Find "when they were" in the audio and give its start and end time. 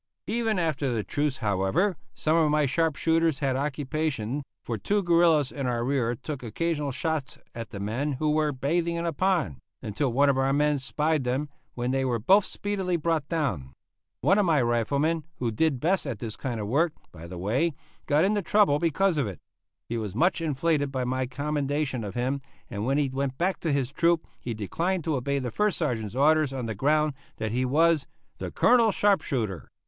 11.75-12.17